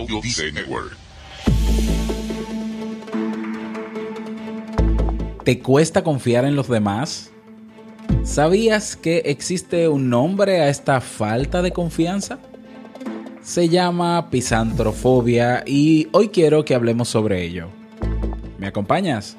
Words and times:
Audio 0.00 0.22
Network. 0.54 0.96
¿Te 5.44 5.58
cuesta 5.58 6.02
confiar 6.02 6.46
en 6.46 6.56
los 6.56 6.68
demás? 6.68 7.30
¿Sabías 8.24 8.96
que 8.96 9.18
existe 9.26 9.88
un 9.88 10.08
nombre 10.08 10.62
a 10.62 10.70
esta 10.70 11.02
falta 11.02 11.60
de 11.60 11.72
confianza? 11.72 12.38
Se 13.42 13.68
llama 13.68 14.30
pisantrofobia 14.30 15.64
y 15.66 16.08
hoy 16.12 16.28
quiero 16.28 16.64
que 16.64 16.74
hablemos 16.74 17.08
sobre 17.08 17.44
ello. 17.44 17.68
¿Me 18.56 18.68
acompañas? 18.68 19.36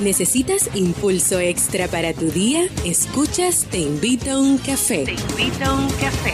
¿Necesitas 0.00 0.70
impulso 0.74 1.40
extra 1.40 1.88
para 1.88 2.12
tu 2.12 2.26
día? 2.26 2.68
Escuchas 2.84 3.66
Te 3.68 3.78
invito 3.78 4.30
a 4.30 4.38
un 4.38 4.58
café. 4.58 5.04
Te 5.04 5.12
invito 5.12 5.64
a 5.64 5.74
un 5.74 5.88
café. 5.92 6.33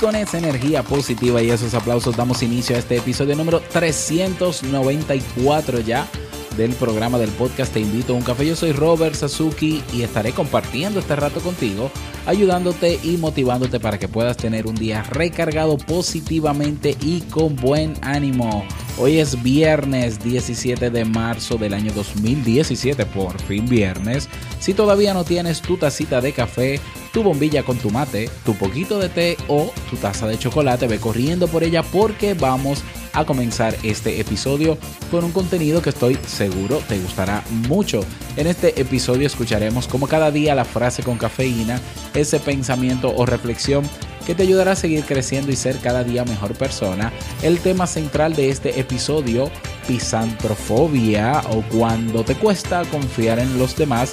Con 0.00 0.16
esa 0.16 0.38
energía 0.38 0.82
positiva 0.82 1.42
y 1.42 1.50
esos 1.50 1.74
aplausos 1.74 2.16
damos 2.16 2.42
inicio 2.42 2.74
a 2.74 2.78
este 2.78 2.96
episodio 2.96 3.36
número 3.36 3.60
394 3.60 5.80
ya 5.80 6.08
del 6.56 6.72
programa 6.72 7.18
del 7.18 7.30
podcast 7.30 7.72
Te 7.72 7.80
invito 7.80 8.14
a 8.14 8.16
un 8.16 8.22
café. 8.22 8.46
Yo 8.46 8.56
soy 8.56 8.72
Robert 8.72 9.14
Sasuki 9.14 9.82
y 9.92 10.02
estaré 10.02 10.32
compartiendo 10.32 11.00
este 11.00 11.16
rato 11.16 11.40
contigo, 11.40 11.90
ayudándote 12.26 12.98
y 13.02 13.18
motivándote 13.18 13.78
para 13.78 13.98
que 13.98 14.08
puedas 14.08 14.38
tener 14.38 14.66
un 14.66 14.74
día 14.74 15.02
recargado 15.02 15.76
positivamente 15.76 16.96
y 17.00 17.20
con 17.22 17.56
buen 17.56 17.94
ánimo. 18.00 18.64
Hoy 18.98 19.18
es 19.18 19.42
viernes 19.42 20.22
17 20.22 20.90
de 20.90 21.04
marzo 21.04 21.56
del 21.56 21.74
año 21.74 21.92
2017, 21.92 23.04
por 23.06 23.40
fin 23.42 23.68
viernes. 23.68 24.28
Si 24.60 24.74
todavía 24.74 25.14
no 25.14 25.24
tienes 25.24 25.60
tu 25.60 25.76
tacita 25.76 26.20
de 26.20 26.32
café, 26.32 26.80
tu 27.12 27.22
bombilla 27.22 27.62
con 27.62 27.78
tu 27.78 27.90
mate, 27.90 28.30
tu 28.44 28.54
poquito 28.54 28.98
de 28.98 29.08
té 29.08 29.36
o 29.48 29.72
tu 29.88 29.96
taza 29.96 30.26
de 30.26 30.38
chocolate, 30.38 30.86
ve 30.86 30.98
corriendo 30.98 31.48
por 31.48 31.64
ella 31.64 31.82
porque 31.82 32.34
vamos 32.34 32.82
a 33.12 33.24
comenzar 33.24 33.76
este 33.82 34.20
episodio 34.20 34.78
con 35.10 35.24
un 35.24 35.32
contenido 35.32 35.82
que 35.82 35.90
estoy 35.90 36.16
seguro 36.26 36.80
te 36.88 36.98
gustará 36.98 37.42
mucho. 37.68 38.00
En 38.36 38.46
este 38.46 38.80
episodio 38.80 39.26
escucharemos 39.26 39.88
como 39.88 40.06
cada 40.06 40.30
día 40.30 40.54
la 40.54 40.64
frase 40.64 41.02
con 41.02 41.18
cafeína, 41.18 41.80
ese 42.14 42.38
pensamiento 42.38 43.12
o 43.14 43.26
reflexión 43.26 43.88
que 44.26 44.34
te 44.34 44.42
ayudará 44.42 44.72
a 44.72 44.76
seguir 44.76 45.04
creciendo 45.04 45.50
y 45.50 45.56
ser 45.56 45.78
cada 45.78 46.04
día 46.04 46.24
mejor 46.24 46.54
persona. 46.54 47.12
El 47.42 47.58
tema 47.58 47.86
central 47.86 48.36
de 48.36 48.50
este 48.50 48.78
episodio, 48.78 49.50
pisantrofobia 49.88 51.42
o 51.50 51.62
cuando 51.62 52.22
te 52.22 52.34
cuesta 52.36 52.84
confiar 52.84 53.38
en 53.38 53.58
los 53.58 53.76
demás. 53.76 54.12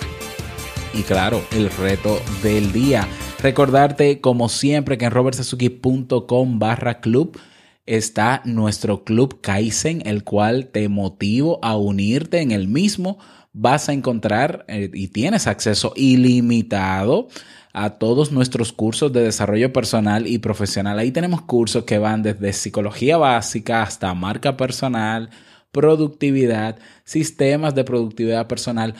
Y 0.97 1.03
claro, 1.03 1.43
el 1.51 1.69
reto 1.69 2.19
del 2.41 2.71
día. 2.71 3.07
Recordarte 3.39 4.19
como 4.19 4.49
siempre 4.49 4.97
que 4.97 5.05
en 5.05 5.11
robertsazuki.com 5.11 6.57
barra 6.57 7.01
club 7.01 7.39
está 7.85 8.41
nuestro 8.45 9.03
club 9.03 9.39
Kaizen, 9.39 10.01
el 10.07 10.23
cual 10.23 10.69
te 10.73 10.89
motivo 10.89 11.59
a 11.61 11.77
unirte 11.77 12.41
en 12.41 12.51
el 12.51 12.67
mismo. 12.67 13.19
Vas 13.53 13.89
a 13.89 13.93
encontrar 13.93 14.65
eh, 14.67 14.89
y 14.91 15.09
tienes 15.09 15.45
acceso 15.45 15.93
ilimitado 15.95 17.27
a 17.73 17.91
todos 17.91 18.31
nuestros 18.31 18.73
cursos 18.73 19.13
de 19.13 19.21
desarrollo 19.21 19.71
personal 19.71 20.25
y 20.25 20.39
profesional. 20.39 20.97
Ahí 20.97 21.11
tenemos 21.11 21.41
cursos 21.41 21.83
que 21.83 21.99
van 21.99 22.23
desde 22.23 22.53
psicología 22.53 23.17
básica 23.17 23.83
hasta 23.83 24.11
marca 24.15 24.57
personal, 24.57 25.29
productividad, 25.77 26.79
sistemas 27.03 27.75
de 27.75 27.83
productividad 27.83 28.47
personal, 28.47 28.95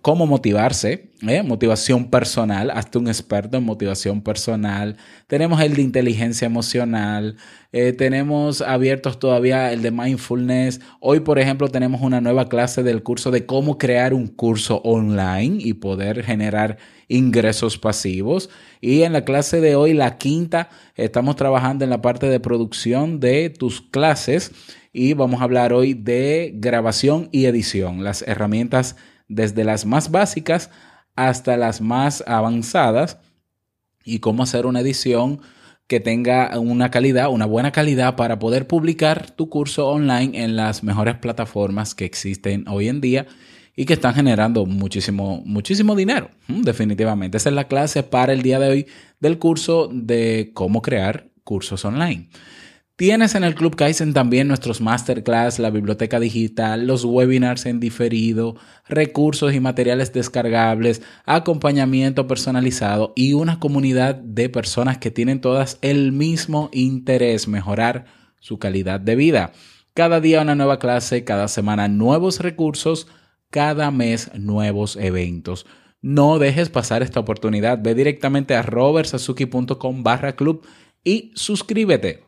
cómo 0.00 0.26
motivarse, 0.26 1.10
¿eh? 1.20 1.42
motivación 1.42 2.08
personal, 2.08 2.70
hasta 2.70 2.98
un 2.98 3.08
experto 3.08 3.58
en 3.58 3.64
motivación 3.64 4.22
personal. 4.22 4.96
Tenemos 5.26 5.60
el 5.60 5.74
de 5.74 5.82
inteligencia 5.82 6.46
emocional, 6.46 7.36
eh, 7.72 7.92
tenemos 7.92 8.62
abiertos 8.62 9.18
todavía 9.18 9.70
el 9.70 9.82
de 9.82 9.90
mindfulness. 9.90 10.80
Hoy, 10.98 11.20
por 11.20 11.38
ejemplo, 11.38 11.68
tenemos 11.68 12.00
una 12.00 12.22
nueva 12.22 12.48
clase 12.48 12.82
del 12.82 13.02
curso 13.02 13.30
de 13.30 13.44
cómo 13.44 13.76
crear 13.76 14.14
un 14.14 14.28
curso 14.28 14.80
online 14.84 15.58
y 15.60 15.74
poder 15.74 16.24
generar 16.24 16.78
ingresos 17.06 17.76
pasivos. 17.76 18.48
Y 18.80 19.02
en 19.02 19.12
la 19.12 19.26
clase 19.26 19.60
de 19.60 19.76
hoy, 19.76 19.92
la 19.92 20.16
quinta, 20.16 20.70
estamos 20.94 21.36
trabajando 21.36 21.84
en 21.84 21.90
la 21.90 22.00
parte 22.00 22.30
de 22.30 22.40
producción 22.40 23.20
de 23.20 23.50
tus 23.50 23.82
clases 23.82 24.52
y 24.98 25.12
vamos 25.12 25.40
a 25.40 25.44
hablar 25.44 25.72
hoy 25.72 25.94
de 25.94 26.50
grabación 26.56 27.28
y 27.30 27.44
edición, 27.44 28.02
las 28.02 28.22
herramientas 28.22 28.96
desde 29.28 29.62
las 29.62 29.86
más 29.86 30.10
básicas 30.10 30.70
hasta 31.14 31.56
las 31.56 31.80
más 31.80 32.24
avanzadas 32.26 33.18
y 34.04 34.18
cómo 34.18 34.42
hacer 34.42 34.66
una 34.66 34.80
edición 34.80 35.40
que 35.86 36.00
tenga 36.00 36.58
una 36.58 36.90
calidad, 36.90 37.30
una 37.30 37.46
buena 37.46 37.70
calidad 37.70 38.16
para 38.16 38.40
poder 38.40 38.66
publicar 38.66 39.30
tu 39.30 39.48
curso 39.48 39.86
online 39.86 40.42
en 40.42 40.56
las 40.56 40.82
mejores 40.82 41.14
plataformas 41.18 41.94
que 41.94 42.04
existen 42.04 42.66
hoy 42.66 42.88
en 42.88 43.00
día 43.00 43.26
y 43.76 43.84
que 43.84 43.92
están 43.92 44.14
generando 44.14 44.66
muchísimo, 44.66 45.44
muchísimo 45.46 45.94
dinero. 45.94 46.28
Mm, 46.48 46.62
definitivamente. 46.62 47.36
Esa 47.36 47.50
es 47.50 47.54
la 47.54 47.68
clase 47.68 48.02
para 48.02 48.32
el 48.32 48.42
día 48.42 48.58
de 48.58 48.68
hoy 48.68 48.86
del 49.20 49.38
curso 49.38 49.88
de 49.92 50.50
cómo 50.54 50.82
crear 50.82 51.30
cursos 51.44 51.84
online. 51.84 52.30
Tienes 52.98 53.36
en 53.36 53.44
el 53.44 53.54
Club 53.54 53.76
Kaizen 53.76 54.12
también 54.12 54.48
nuestros 54.48 54.80
masterclass, 54.80 55.60
la 55.60 55.70
biblioteca 55.70 56.18
digital, 56.18 56.84
los 56.84 57.04
webinars 57.04 57.64
en 57.66 57.78
diferido, 57.78 58.56
recursos 58.88 59.54
y 59.54 59.60
materiales 59.60 60.12
descargables, 60.12 61.00
acompañamiento 61.24 62.26
personalizado 62.26 63.12
y 63.14 63.34
una 63.34 63.60
comunidad 63.60 64.16
de 64.16 64.48
personas 64.48 64.98
que 64.98 65.12
tienen 65.12 65.40
todas 65.40 65.78
el 65.80 66.10
mismo 66.10 66.70
interés, 66.72 67.46
mejorar 67.46 68.06
su 68.40 68.58
calidad 68.58 68.98
de 68.98 69.14
vida. 69.14 69.52
Cada 69.94 70.20
día 70.20 70.42
una 70.42 70.56
nueva 70.56 70.80
clase, 70.80 71.22
cada 71.22 71.46
semana 71.46 71.86
nuevos 71.86 72.40
recursos, 72.40 73.06
cada 73.50 73.92
mes 73.92 74.32
nuevos 74.34 74.96
eventos. 74.96 75.66
No 76.02 76.40
dejes 76.40 76.68
pasar 76.68 77.04
esta 77.04 77.20
oportunidad. 77.20 77.78
Ve 77.80 77.94
directamente 77.94 78.56
a 78.56 78.62
robertsazuki.com 78.62 80.02
barra 80.02 80.34
club 80.34 80.66
y 81.04 81.30
suscríbete. 81.36 82.27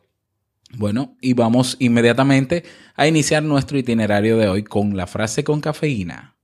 Bueno, 0.76 1.16
y 1.20 1.34
vamos 1.34 1.76
inmediatamente 1.80 2.64
a 2.94 3.06
iniciar 3.06 3.42
nuestro 3.42 3.78
itinerario 3.78 4.36
de 4.36 4.48
hoy 4.48 4.62
con 4.62 4.96
la 4.96 5.06
frase 5.06 5.42
con 5.42 5.60
cafeína. 5.60 6.36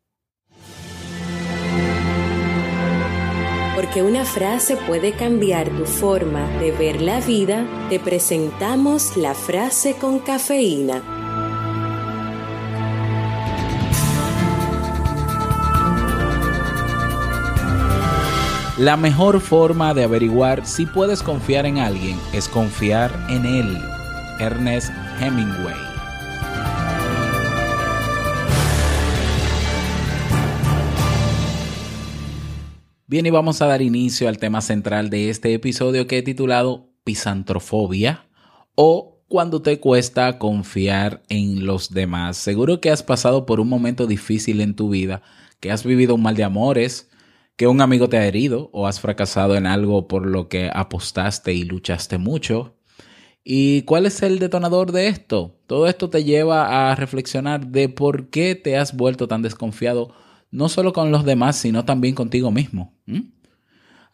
Porque 3.76 4.02
una 4.02 4.24
frase 4.24 4.76
puede 4.76 5.12
cambiar 5.12 5.68
tu 5.70 5.84
forma 5.84 6.48
de 6.58 6.72
ver 6.72 7.00
la 7.00 7.20
vida, 7.20 7.66
te 7.88 8.00
presentamos 8.00 9.16
la 9.16 9.34
frase 9.34 9.94
con 9.94 10.18
cafeína. 10.18 11.02
La 18.78 18.98
mejor 18.98 19.40
forma 19.40 19.94
de 19.94 20.04
averiguar 20.04 20.66
si 20.66 20.84
puedes 20.84 21.22
confiar 21.22 21.64
en 21.64 21.78
alguien 21.78 22.18
es 22.34 22.46
confiar 22.46 23.10
en 23.30 23.46
él. 23.46 23.95
Ernest 24.38 24.90
Hemingway. 25.18 25.74
Bien, 33.06 33.24
y 33.24 33.30
vamos 33.30 33.62
a 33.62 33.66
dar 33.66 33.80
inicio 33.80 34.28
al 34.28 34.38
tema 34.38 34.60
central 34.60 35.08
de 35.08 35.30
este 35.30 35.54
episodio 35.54 36.06
que 36.06 36.18
he 36.18 36.22
titulado 36.22 36.90
Pisantrofobia 37.04 38.26
o 38.74 39.22
cuando 39.28 39.62
te 39.62 39.80
cuesta 39.80 40.38
confiar 40.38 41.22
en 41.28 41.64
los 41.64 41.94
demás. 41.94 42.36
Seguro 42.36 42.80
que 42.80 42.90
has 42.90 43.02
pasado 43.02 43.46
por 43.46 43.58
un 43.60 43.68
momento 43.68 44.06
difícil 44.06 44.60
en 44.60 44.74
tu 44.74 44.90
vida, 44.90 45.22
que 45.60 45.70
has 45.70 45.84
vivido 45.84 46.14
un 46.14 46.22
mal 46.22 46.36
de 46.36 46.44
amores, 46.44 47.08
que 47.56 47.68
un 47.68 47.80
amigo 47.80 48.08
te 48.08 48.18
ha 48.18 48.26
herido 48.26 48.68
o 48.72 48.86
has 48.86 49.00
fracasado 49.00 49.56
en 49.56 49.66
algo 49.66 50.08
por 50.08 50.26
lo 50.26 50.48
que 50.48 50.70
apostaste 50.72 51.54
y 51.54 51.64
luchaste 51.64 52.18
mucho, 52.18 52.75
¿Y 53.48 53.82
cuál 53.82 54.06
es 54.06 54.24
el 54.24 54.40
detonador 54.40 54.90
de 54.90 55.06
esto? 55.06 55.54
Todo 55.68 55.86
esto 55.86 56.10
te 56.10 56.24
lleva 56.24 56.90
a 56.90 56.96
reflexionar 56.96 57.68
de 57.68 57.88
por 57.88 58.28
qué 58.28 58.56
te 58.56 58.76
has 58.76 58.96
vuelto 58.96 59.28
tan 59.28 59.40
desconfiado, 59.40 60.12
no 60.50 60.68
solo 60.68 60.92
con 60.92 61.12
los 61.12 61.24
demás, 61.24 61.54
sino 61.54 61.84
también 61.84 62.16
contigo 62.16 62.50
mismo. 62.50 62.92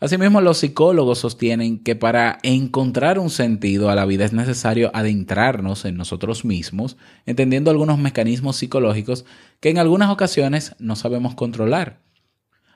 Asimismo, 0.01 0.43
los 0.43 0.59
psicólogos 0.59 1.21
sostienen 1.21 1.83
que 1.83 1.97
para 1.97 2.41
encontrar 2.43 3.19
un 3.19 3.31
sentido 3.31 3.89
a 3.89 3.95
la 3.95 4.05
vida 4.05 4.27
es 4.27 4.35
necesario 4.35 4.91
adentrarnos 4.93 5.87
en 5.87 5.97
nosotros 5.97 6.45
mismos, 6.45 6.99
entendiendo 7.25 7.71
algunos 7.71 7.97
mecanismos 7.97 8.57
psicológicos 8.57 9.25
que 9.61 9.71
en 9.71 9.79
algunas 9.79 10.11
ocasiones 10.11 10.77
no 10.79 10.95
sabemos 10.95 11.35
controlar. 11.35 12.03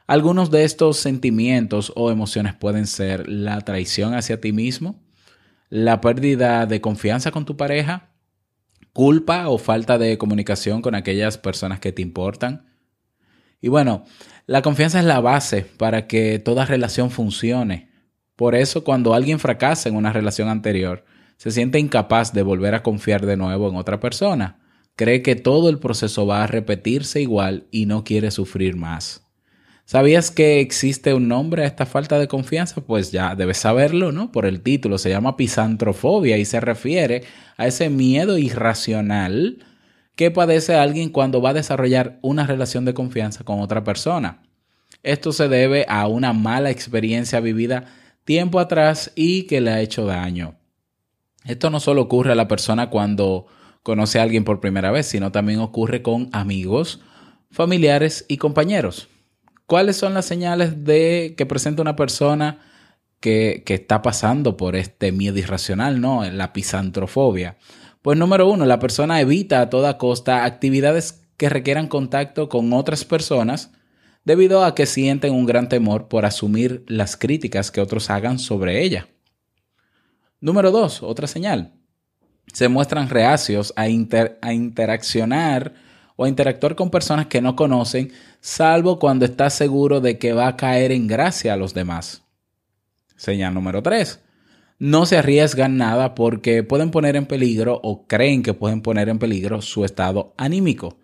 Algunos 0.07 0.51
de 0.51 0.65
estos 0.65 0.97
sentimientos 0.97 1.93
o 1.97 2.11
emociones 2.11 2.55
pueden 2.55 2.87
ser 2.87 3.29
la 3.29 3.61
traición 3.61 4.15
hacia 4.15 4.41
ti 4.41 4.53
mismo, 4.53 5.03
la 5.69 6.01
pérdida 6.01 6.67
de 6.67 6.81
confianza 6.81 7.31
con 7.31 7.45
tu 7.45 7.57
pareja, 7.57 8.11
culpa 8.93 9.49
o 9.49 9.59
falta 9.59 9.99
de 9.99 10.17
comunicación 10.19 10.83
con 10.83 10.95
aquellas 10.95 11.39
personas 11.39 11.81
que 11.81 11.93
te 11.93 12.03
importan. 12.03 12.67
Y 13.61 13.69
bueno, 13.69 14.05
la 14.47 14.63
confianza 14.63 14.99
es 15.01 15.05
la 15.05 15.21
base 15.21 15.63
para 15.63 16.07
que 16.07 16.39
toda 16.39 16.67
relación 16.67 17.11
funcione. 17.11 17.91
Por 18.37 18.55
eso 18.55 18.85
cuando 18.85 19.15
alguien 19.15 19.39
fracasa 19.39 19.89
en 19.89 19.97
una 19.97 20.13
relación 20.13 20.49
anterior, 20.49 21.05
se 21.37 21.51
siente 21.51 21.79
incapaz 21.79 22.33
de 22.33 22.43
volver 22.43 22.75
a 22.75 22.83
confiar 22.83 23.27
de 23.27 23.37
nuevo 23.37 23.69
en 23.69 23.77
otra 23.77 24.01
persona. 24.01 24.61
Cree 24.95 25.23
que 25.23 25.37
todo 25.37 25.69
el 25.69 25.79
proceso 25.79 26.27
va 26.27 26.45
a 26.45 26.47
repetirse 26.47 27.21
igual 27.21 27.67
y 27.71 27.87
no 27.87 28.05
quiere 28.05 28.31
sufrir 28.31 28.77
más. 28.77 29.26
¿Sabías 29.87 30.33
que 30.33 30.59
existe 30.59 31.15
un 31.15 31.29
nombre 31.29 31.63
a 31.63 31.67
esta 31.67 31.87
falta 31.87 32.19
de 32.19 32.27
confianza? 32.27 32.81
Pues 32.81 33.13
ya 33.13 33.37
debes 33.37 33.59
saberlo, 33.59 34.11
¿no? 34.11 34.33
Por 34.33 34.45
el 34.45 34.61
título, 34.61 34.99
se 34.99 35.11
llama 35.11 35.37
pisantrofobia 35.37 36.39
y 36.39 36.45
se 36.45 36.59
refiere 36.59 37.23
a 37.57 37.69
ese 37.69 37.89
miedo 37.89 38.37
irracional 38.37 39.65
que 40.17 40.33
padece 40.33 40.75
alguien 40.75 41.11
cuando 41.11 41.41
va 41.41 41.51
a 41.51 41.55
desarrollar 41.55 42.19
una 42.21 42.49
relación 42.49 42.85
de 42.85 42.95
confianza 42.95 43.45
con 43.45 43.61
otra 43.61 43.85
persona. 43.85 44.43
Esto 45.05 45.31
se 45.31 45.47
debe 45.47 45.87
a 45.89 46.09
una 46.09 46.33
mala 46.33 46.71
experiencia 46.71 47.39
vivida 47.39 47.85
tiempo 48.25 48.59
atrás 48.59 49.13
y 49.15 49.45
que 49.45 49.61
le 49.61 49.71
ha 49.71 49.81
hecho 49.81 50.05
daño. 50.05 50.57
Esto 51.45 51.71
no 51.71 51.79
solo 51.79 52.03
ocurre 52.03 52.33
a 52.33 52.35
la 52.35 52.49
persona 52.49 52.91
cuando 52.91 53.47
conoce 53.85 54.19
a 54.19 54.25
alguien 54.25 54.43
por 54.43 54.59
primera 54.59 54.91
vez, 54.91 55.07
sino 55.07 55.31
también 55.31 55.61
ocurre 55.61 56.03
con 56.03 56.29
amigos, 56.33 57.03
familiares 57.53 58.25
y 58.27 58.39
compañeros. 58.39 59.09
¿Cuáles 59.67 59.97
son 59.97 60.15
las 60.15 60.25
señales 60.27 60.85
de 60.85 61.35
que 61.37 61.45
presenta 61.45 61.83
una 61.83 61.97
persona 61.97 62.61
que, 63.21 63.65
está 63.67 64.03
pasando 64.03 64.57
por 64.57 64.77
este 64.77 65.11
miedo 65.11 65.39
irracional, 65.39 66.01
¿no? 66.01 66.25
La 66.31 66.53
pisantrofobia. 66.53 67.57
Pues 68.03 68.17
número 68.17 68.49
uno, 68.49 68.65
la 68.67 68.79
persona 68.79 69.21
evita 69.21 69.61
a 69.61 69.71
toda 69.71 69.99
costa 69.99 70.45
actividades 70.45 71.25
que 71.37 71.49
requieran 71.49 71.89
contacto 71.89 72.49
con 72.49 72.73
otras 72.73 73.05
personas 73.05 73.73
debido 74.25 74.65
a 74.65 74.75
que 74.75 74.87
sienten 74.87 75.35
un 75.35 75.47
gran 75.47 75.69
temor 75.69 76.07
por 76.09 76.25
asumir 76.25 76.85
las 76.87 77.17
críticas 77.17 77.73
que 77.73 77.81
otros 77.81 78.11
hagan 78.11 78.39
sobre 78.39 78.83
ella. 78.83 79.09
Número 80.41 80.71
dos, 80.71 81.03
otra 81.03 81.27
señal. 81.27 81.73
Se 82.53 82.69
muestran 82.69 83.09
reacios 83.09 83.73
a, 83.77 83.83
a 83.83 84.53
interaccionar 84.53 85.75
o 86.17 86.27
interactuar 86.27 86.75
con 86.75 86.91
personas 86.91 87.27
que 87.27 87.43
no 87.43 87.55
conocen, 87.55 88.11
salvo 88.41 88.99
cuando 88.99 89.25
está 89.25 89.51
seguro 89.51 90.01
de 90.01 90.19
que 90.19 90.33
va 90.33 90.49
a 90.49 90.57
caer 90.57 90.91
en 90.93 91.07
gracia 91.07 91.53
a 91.53 91.57
los 91.57 91.75
demás. 91.75 92.23
Señal 93.17 93.55
número 93.55 93.83
3. 93.83 94.21
No 94.79 95.07
se 95.07 95.17
arriesgan 95.17 95.77
nada 95.77 96.15
porque 96.15 96.63
pueden 96.63 96.91
poner 96.91 97.17
en 97.17 97.27
peligro 97.27 97.81
o 97.83 98.07
creen 98.07 98.43
que 98.43 98.55
pueden 98.55 98.83
poner 98.83 99.09
en 99.09 99.19
peligro 99.19 99.63
su 99.63 99.85
estado 99.85 100.35
anímico. 100.37 100.99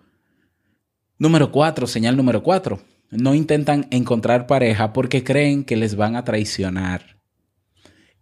Número 1.19 1.51
4. 1.53 1.87
Señal 1.87 2.17
número 2.17 2.43
4. 2.43 2.81
No 3.11 3.35
intentan 3.35 3.87
encontrar 3.91 4.47
pareja 4.47 4.93
porque 4.93 5.25
creen 5.25 5.65
que 5.65 5.77
les 5.77 5.97
van 5.97 6.17
a 6.17 6.25
traicionar. 6.25 7.23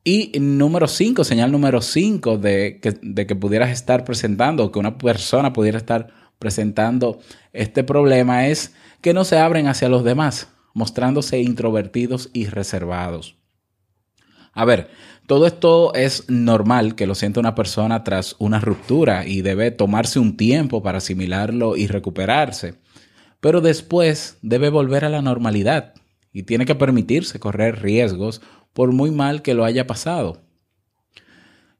Y 0.02 0.32
número 0.40 0.88
5, 0.88 1.24
señal 1.24 1.52
número 1.52 1.82
5 1.82 2.38
de 2.38 2.80
que, 2.80 2.98
de 3.02 3.26
que 3.26 3.36
pudieras 3.36 3.70
estar 3.70 4.02
presentando, 4.04 4.72
que 4.72 4.78
una 4.78 4.96
persona 4.96 5.52
pudiera 5.52 5.76
estar 5.76 6.08
presentando 6.40 7.20
este 7.52 7.84
problema 7.84 8.48
es 8.48 8.74
que 9.00 9.14
no 9.14 9.22
se 9.22 9.38
abren 9.38 9.68
hacia 9.68 9.88
los 9.88 10.02
demás, 10.02 10.48
mostrándose 10.74 11.40
introvertidos 11.40 12.30
y 12.32 12.46
reservados. 12.46 13.36
A 14.52 14.64
ver, 14.64 14.90
todo 15.26 15.46
esto 15.46 15.94
es 15.94 16.28
normal 16.28 16.96
que 16.96 17.06
lo 17.06 17.14
sienta 17.14 17.38
una 17.38 17.54
persona 17.54 18.02
tras 18.02 18.34
una 18.40 18.58
ruptura 18.58 19.24
y 19.26 19.42
debe 19.42 19.70
tomarse 19.70 20.18
un 20.18 20.36
tiempo 20.36 20.82
para 20.82 20.98
asimilarlo 20.98 21.76
y 21.76 21.86
recuperarse. 21.86 22.74
Pero 23.40 23.60
después 23.60 24.38
debe 24.42 24.70
volver 24.70 25.04
a 25.04 25.08
la 25.08 25.22
normalidad 25.22 25.94
y 26.32 26.42
tiene 26.42 26.66
que 26.66 26.74
permitirse 26.74 27.38
correr 27.38 27.80
riesgos 27.80 28.40
por 28.72 28.92
muy 28.92 29.10
mal 29.10 29.42
que 29.42 29.54
lo 29.54 29.64
haya 29.64 29.86
pasado. 29.86 30.42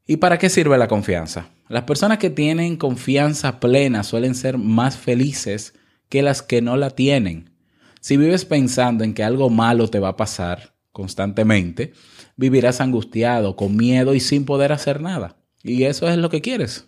¿Y 0.05 0.17
para 0.17 0.37
qué 0.37 0.49
sirve 0.49 0.77
la 0.77 0.87
confianza? 0.87 1.49
Las 1.69 1.83
personas 1.83 2.17
que 2.17 2.29
tienen 2.29 2.75
confianza 2.75 3.59
plena 3.59 4.03
suelen 4.03 4.35
ser 4.35 4.57
más 4.57 4.97
felices 4.97 5.73
que 6.09 6.21
las 6.21 6.41
que 6.41 6.61
no 6.61 6.75
la 6.75 6.89
tienen. 6.89 7.51
Si 8.01 8.17
vives 8.17 8.45
pensando 8.45 9.03
en 9.03 9.13
que 9.13 9.23
algo 9.23 9.49
malo 9.49 9.87
te 9.87 9.99
va 9.99 10.09
a 10.09 10.17
pasar 10.17 10.75
constantemente, 10.91 11.93
vivirás 12.35 12.81
angustiado, 12.81 13.55
con 13.55 13.77
miedo 13.77 14.13
y 14.13 14.19
sin 14.19 14.43
poder 14.43 14.71
hacer 14.71 15.01
nada. 15.01 15.37
Y 15.63 15.83
eso 15.83 16.09
es 16.09 16.17
lo 16.17 16.29
que 16.29 16.41
quieres. 16.41 16.87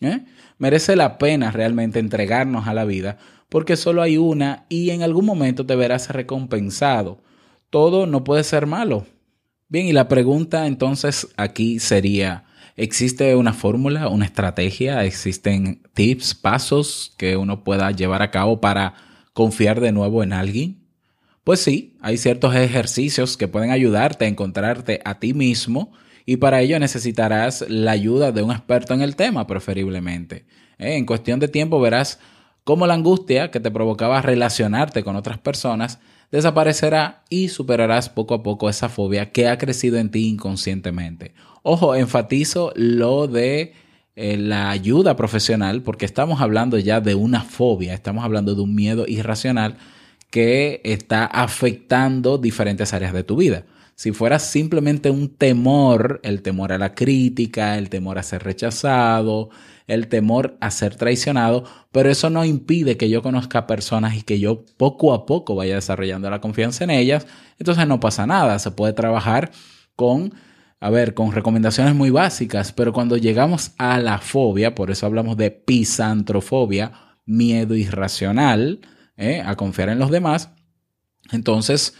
¿eh? 0.00 0.24
Merece 0.58 0.94
la 0.94 1.18
pena 1.18 1.50
realmente 1.50 1.98
entregarnos 1.98 2.68
a 2.68 2.74
la 2.74 2.84
vida 2.84 3.18
porque 3.48 3.76
solo 3.76 4.00
hay 4.00 4.16
una 4.16 4.64
y 4.68 4.90
en 4.90 5.02
algún 5.02 5.26
momento 5.26 5.66
te 5.66 5.76
verás 5.76 6.08
recompensado. 6.10 7.22
Todo 7.70 8.06
no 8.06 8.24
puede 8.24 8.44
ser 8.44 8.66
malo. 8.66 9.06
Bien, 9.72 9.86
y 9.86 9.92
la 9.94 10.06
pregunta 10.06 10.66
entonces 10.66 11.28
aquí 11.38 11.78
sería, 11.78 12.44
¿Existe 12.76 13.34
una 13.36 13.54
fórmula, 13.54 14.08
una 14.08 14.26
estrategia? 14.26 15.02
¿Existen 15.06 15.80
tips, 15.94 16.34
pasos 16.34 17.14
que 17.16 17.38
uno 17.38 17.64
pueda 17.64 17.90
llevar 17.90 18.20
a 18.20 18.30
cabo 18.30 18.60
para 18.60 18.92
confiar 19.32 19.80
de 19.80 19.90
nuevo 19.90 20.22
en 20.22 20.34
alguien? 20.34 20.84
Pues 21.42 21.60
sí, 21.60 21.96
hay 22.02 22.18
ciertos 22.18 22.54
ejercicios 22.54 23.38
que 23.38 23.48
pueden 23.48 23.70
ayudarte 23.70 24.26
a 24.26 24.28
encontrarte 24.28 25.00
a 25.06 25.18
ti 25.18 25.32
mismo 25.32 25.92
y 26.26 26.36
para 26.36 26.60
ello 26.60 26.78
necesitarás 26.78 27.64
la 27.66 27.92
ayuda 27.92 28.30
de 28.30 28.42
un 28.42 28.50
experto 28.50 28.92
en 28.92 29.00
el 29.00 29.16
tema, 29.16 29.46
preferiblemente. 29.46 30.44
Eh, 30.76 30.96
en 30.96 31.06
cuestión 31.06 31.40
de 31.40 31.48
tiempo 31.48 31.80
verás 31.80 32.20
cómo 32.62 32.86
la 32.86 32.92
angustia 32.92 33.50
que 33.50 33.58
te 33.58 33.70
provocaba 33.70 34.20
relacionarte 34.20 35.02
con 35.02 35.16
otras 35.16 35.38
personas 35.38 35.98
desaparecerá 36.32 37.22
y 37.28 37.48
superarás 37.48 38.08
poco 38.08 38.34
a 38.34 38.42
poco 38.42 38.68
esa 38.68 38.88
fobia 38.88 39.30
que 39.30 39.46
ha 39.46 39.58
crecido 39.58 39.98
en 39.98 40.10
ti 40.10 40.26
inconscientemente. 40.26 41.34
Ojo, 41.62 41.94
enfatizo 41.94 42.72
lo 42.74 43.28
de 43.28 43.74
eh, 44.16 44.36
la 44.36 44.70
ayuda 44.70 45.14
profesional 45.14 45.82
porque 45.82 46.06
estamos 46.06 46.40
hablando 46.40 46.78
ya 46.78 47.00
de 47.00 47.14
una 47.14 47.42
fobia, 47.42 47.94
estamos 47.94 48.24
hablando 48.24 48.54
de 48.54 48.62
un 48.62 48.74
miedo 48.74 49.04
irracional 49.06 49.76
que 50.30 50.80
está 50.84 51.26
afectando 51.26 52.38
diferentes 52.38 52.94
áreas 52.94 53.12
de 53.12 53.22
tu 53.22 53.36
vida. 53.36 53.64
Si 53.94 54.12
fuera 54.12 54.38
simplemente 54.38 55.10
un 55.10 55.28
temor, 55.36 56.20
el 56.22 56.42
temor 56.42 56.72
a 56.72 56.78
la 56.78 56.94
crítica, 56.94 57.78
el 57.78 57.88
temor 57.88 58.18
a 58.18 58.22
ser 58.22 58.42
rechazado, 58.42 59.50
el 59.86 60.08
temor 60.08 60.56
a 60.60 60.70
ser 60.70 60.96
traicionado, 60.96 61.64
pero 61.90 62.10
eso 62.10 62.30
no 62.30 62.44
impide 62.44 62.96
que 62.96 63.10
yo 63.10 63.22
conozca 63.22 63.66
personas 63.66 64.16
y 64.16 64.22
que 64.22 64.40
yo 64.40 64.64
poco 64.76 65.12
a 65.12 65.26
poco 65.26 65.54
vaya 65.54 65.74
desarrollando 65.74 66.30
la 66.30 66.40
confianza 66.40 66.84
en 66.84 66.90
ellas, 66.90 67.26
entonces 67.58 67.86
no 67.86 68.00
pasa 68.00 68.26
nada, 68.26 68.58
se 68.58 68.70
puede 68.70 68.92
trabajar 68.92 69.50
con, 69.96 70.34
a 70.80 70.90
ver, 70.90 71.14
con 71.14 71.32
recomendaciones 71.32 71.94
muy 71.94 72.10
básicas, 72.10 72.72
pero 72.72 72.92
cuando 72.92 73.16
llegamos 73.16 73.72
a 73.78 73.98
la 73.98 74.18
fobia, 74.18 74.74
por 74.74 74.90
eso 74.90 75.06
hablamos 75.06 75.36
de 75.36 75.50
pisantrofobia, 75.50 76.92
miedo 77.26 77.74
irracional, 77.74 78.80
¿eh? 79.16 79.42
a 79.44 79.56
confiar 79.56 79.90
en 79.90 79.98
los 79.98 80.10
demás, 80.10 80.50
entonces 81.30 81.94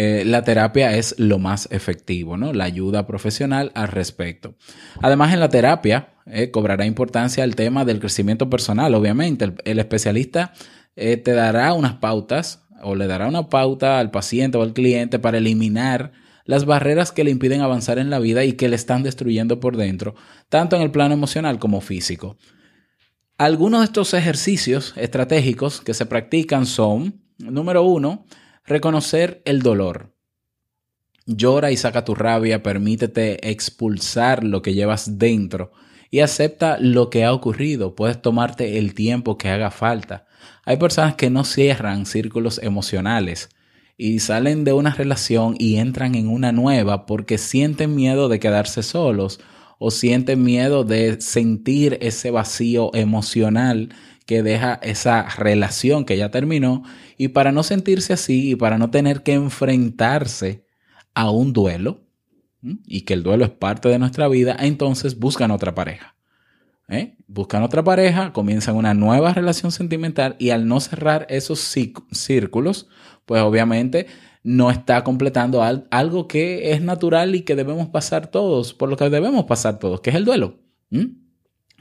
eh, 0.00 0.24
la 0.24 0.44
terapia 0.44 0.96
es 0.96 1.16
lo 1.18 1.40
más 1.40 1.66
efectivo, 1.72 2.36
¿no? 2.36 2.52
La 2.52 2.62
ayuda 2.62 3.04
profesional 3.04 3.72
al 3.74 3.88
respecto. 3.88 4.54
Además, 5.02 5.34
en 5.34 5.40
la 5.40 5.48
terapia 5.48 6.10
eh, 6.24 6.52
cobrará 6.52 6.86
importancia 6.86 7.42
el 7.42 7.56
tema 7.56 7.84
del 7.84 7.98
crecimiento 7.98 8.48
personal, 8.48 8.94
obviamente. 8.94 9.52
El, 9.64 9.78
especialista 9.80 10.52
eh, 10.94 11.16
te 11.16 11.32
dará 11.32 11.72
unas 11.72 11.94
pautas 11.94 12.64
o 12.80 12.94
le 12.94 13.08
dará 13.08 13.26
una 13.26 13.48
pauta 13.48 13.98
al 13.98 14.12
paciente 14.12 14.56
o 14.56 14.62
al 14.62 14.72
cliente 14.72 15.18
para 15.18 15.38
eliminar 15.38 16.12
las 16.44 16.64
barreras 16.64 17.10
que 17.10 17.24
le 17.24 17.32
impiden 17.32 17.60
avanzar 17.60 17.98
en 17.98 18.08
la 18.08 18.20
vida 18.20 18.44
y 18.44 18.52
que 18.52 18.68
le 18.68 18.76
están 18.76 19.02
destruyendo 19.02 19.58
por 19.58 19.76
dentro, 19.76 20.14
tanto 20.48 20.76
en 20.76 20.82
el 20.82 20.92
plano 20.92 21.12
emocional 21.12 21.58
como 21.58 21.80
físico. 21.80 22.36
Algunos 23.36 23.80
de 23.80 23.86
estos 23.86 24.14
ejercicios 24.14 24.94
estratégicos 24.96 25.80
que 25.80 25.92
se 25.92 26.06
practican 26.06 26.66
son, 26.66 27.20
número 27.38 27.82
uno, 27.82 28.26
reconocer 28.68 29.42
el 29.44 29.62
dolor. 29.62 30.14
Llora 31.26 31.70
y 31.72 31.76
saca 31.76 32.04
tu 32.04 32.14
rabia, 32.14 32.62
permítete 32.62 33.50
expulsar 33.50 34.44
lo 34.44 34.62
que 34.62 34.74
llevas 34.74 35.18
dentro 35.18 35.72
y 36.10 36.20
acepta 36.20 36.78
lo 36.80 37.10
que 37.10 37.24
ha 37.24 37.32
ocurrido. 37.32 37.94
Puedes 37.94 38.20
tomarte 38.22 38.78
el 38.78 38.94
tiempo 38.94 39.36
que 39.36 39.48
haga 39.48 39.70
falta. 39.70 40.26
Hay 40.64 40.76
personas 40.76 41.16
que 41.16 41.30
no 41.30 41.44
cierran 41.44 42.06
círculos 42.06 42.60
emocionales 42.62 43.50
y 43.96 44.20
salen 44.20 44.64
de 44.64 44.72
una 44.72 44.94
relación 44.94 45.54
y 45.58 45.76
entran 45.76 46.14
en 46.14 46.28
una 46.28 46.52
nueva 46.52 47.04
porque 47.04 47.36
sienten 47.36 47.94
miedo 47.94 48.28
de 48.28 48.38
quedarse 48.38 48.82
solos 48.82 49.40
o 49.78 49.90
sienten 49.90 50.42
miedo 50.42 50.84
de 50.84 51.20
sentir 51.20 51.98
ese 52.00 52.30
vacío 52.30 52.90
emocional 52.94 53.90
que 54.28 54.42
deja 54.42 54.74
esa 54.82 55.26
relación 55.38 56.04
que 56.04 56.18
ya 56.18 56.30
terminó 56.30 56.82
y 57.16 57.28
para 57.28 57.50
no 57.50 57.62
sentirse 57.62 58.12
así 58.12 58.50
y 58.50 58.56
para 58.56 58.76
no 58.76 58.90
tener 58.90 59.22
que 59.22 59.32
enfrentarse 59.32 60.66
a 61.14 61.30
un 61.30 61.54
duelo 61.54 62.04
y 62.84 63.06
que 63.06 63.14
el 63.14 63.22
duelo 63.22 63.46
es 63.46 63.50
parte 63.50 63.88
de 63.88 63.98
nuestra 63.98 64.28
vida, 64.28 64.54
entonces 64.60 65.18
buscan 65.18 65.50
otra 65.50 65.74
pareja. 65.74 66.14
¿eh? 66.88 67.16
Buscan 67.26 67.62
otra 67.62 67.82
pareja, 67.82 68.34
comienzan 68.34 68.76
una 68.76 68.92
nueva 68.92 69.32
relación 69.32 69.72
sentimental 69.72 70.36
y 70.38 70.50
al 70.50 70.68
no 70.68 70.78
cerrar 70.80 71.26
esos 71.30 71.60
círculos, 72.10 72.86
pues 73.24 73.40
obviamente 73.40 74.08
no 74.42 74.70
está 74.70 75.04
completando 75.04 75.62
algo 75.62 76.28
que 76.28 76.72
es 76.72 76.82
natural 76.82 77.34
y 77.34 77.44
que 77.44 77.56
debemos 77.56 77.88
pasar 77.88 78.26
todos, 78.26 78.74
por 78.74 78.90
lo 78.90 78.98
que 78.98 79.08
debemos 79.08 79.46
pasar 79.46 79.78
todos, 79.78 80.02
que 80.02 80.10
es 80.10 80.16
el 80.16 80.26
duelo. 80.26 80.58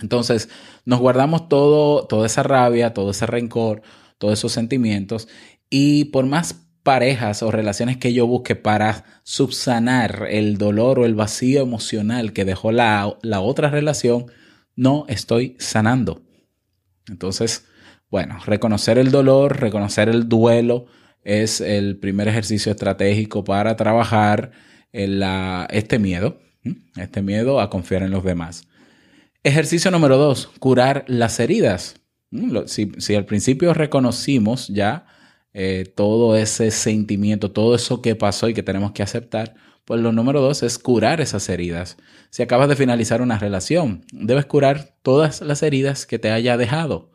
Entonces, 0.02 0.50
nos 0.86 1.00
guardamos 1.00 1.50
todo, 1.50 2.06
toda 2.06 2.28
esa 2.28 2.44
rabia, 2.44 2.94
todo 2.94 3.12
ese 3.12 3.26
rencor, 3.26 3.82
todos 4.18 4.38
esos 4.38 4.52
sentimientos 4.52 5.28
y 5.70 6.06
por 6.06 6.26
más 6.26 6.68
parejas 6.84 7.44
o 7.44 7.52
relaciones 7.52 7.98
que 7.98 8.14
yo 8.14 8.28
busque 8.28 8.56
para 8.56 9.04
subsanar 9.24 10.28
el 10.30 10.58
dolor 10.58 11.00
o 11.00 11.06
el 11.06 11.16
vacío 11.16 11.62
emocional 11.62 12.32
que 12.32 12.46
dejó 12.46 12.72
la, 12.72 13.18
la 13.22 13.42
otra 13.42 13.70
relación, 13.70 14.28
no 14.76 15.06
estoy 15.10 15.58
sanando. 15.60 16.22
Entonces, 17.10 17.66
bueno, 18.10 18.38
reconocer 18.46 18.98
el 18.98 19.12
dolor, 19.12 19.60
reconocer 19.60 20.08
el 20.08 20.30
duelo 20.30 20.86
es 21.24 21.60
el 21.60 21.98
primer 21.98 22.30
ejercicio 22.30 22.72
estratégico 22.72 23.44
para 23.44 23.76
trabajar 23.76 24.52
este 24.94 26.00
miedo, 26.00 26.40
este 26.96 27.22
miedo 27.22 27.60
a 27.60 27.70
confiar 27.70 28.04
en 28.04 28.12
los 28.12 28.24
demás. 28.24 28.68
Ejercicio 29.48 29.92
número 29.92 30.18
dos, 30.18 30.50
curar 30.60 31.06
las 31.08 31.40
heridas. 31.40 31.96
Si, 32.66 32.92
si 32.98 33.16
al 33.16 33.24
principio 33.24 33.74
reconocimos 33.74 34.68
ya 34.68 35.06
eh, 35.54 35.86
todo 35.96 36.36
ese 36.36 36.70
sentimiento, 36.70 37.50
todo 37.52 37.74
eso 37.74 38.02
que 38.02 38.14
pasó 38.18 38.50
y 38.50 38.54
que 38.54 38.62
tenemos 38.62 38.92
que 38.92 39.04
aceptar, 39.04 39.56
pues 39.86 40.02
lo 40.02 40.12
número 40.12 40.42
dos 40.42 40.64
es 40.64 40.78
curar 40.78 41.22
esas 41.22 41.48
heridas. 41.48 41.96
Si 42.30 42.44
acabas 42.44 42.68
de 42.68 42.76
finalizar 42.76 43.22
una 43.22 43.40
relación, 43.40 44.04
debes 44.12 44.46
curar 44.46 44.98
todas 45.02 45.40
las 45.40 45.64
heridas 45.64 46.06
que 46.06 46.20
te 46.20 46.30
haya 46.30 46.58
dejado. 46.58 47.12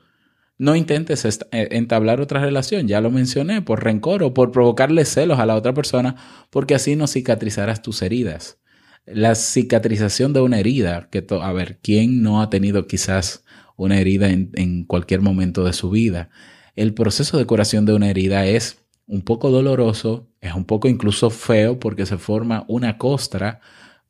No 0.56 0.74
intentes 0.74 1.26
eh, 1.26 1.36
entablar 1.72 2.22
otra 2.22 2.40
relación, 2.40 2.88
ya 2.88 3.02
lo 3.02 3.10
mencioné, 3.10 3.60
por 3.60 3.84
rencor 3.84 4.22
o 4.22 4.32
por 4.32 4.52
provocarle 4.52 5.04
celos 5.04 5.38
a 5.38 5.44
la 5.44 5.54
otra 5.54 5.74
persona, 5.74 6.16
porque 6.48 6.74
así 6.74 6.96
no 6.96 7.06
cicatrizarás 7.08 7.82
tus 7.82 8.00
heridas. 8.00 8.61
La 9.06 9.34
cicatrización 9.34 10.32
de 10.32 10.40
una 10.40 10.58
herida, 10.58 11.08
que 11.10 11.24
a 11.28 11.52
ver, 11.52 11.78
¿quién 11.82 12.22
no 12.22 12.40
ha 12.40 12.50
tenido 12.50 12.86
quizás 12.86 13.44
una 13.76 13.98
herida 13.98 14.30
en, 14.30 14.50
en 14.54 14.84
cualquier 14.84 15.20
momento 15.20 15.64
de 15.64 15.72
su 15.72 15.90
vida? 15.90 16.30
El 16.76 16.94
proceso 16.94 17.36
de 17.38 17.46
curación 17.46 17.84
de 17.84 17.94
una 17.94 18.08
herida 18.08 18.46
es 18.46 18.78
un 19.06 19.22
poco 19.22 19.50
doloroso, 19.50 20.28
es 20.40 20.54
un 20.54 20.64
poco 20.64 20.88
incluso 20.88 21.30
feo 21.30 21.78
porque 21.78 22.06
se 22.06 22.18
forma 22.18 22.64
una 22.68 22.98
costra 22.98 23.60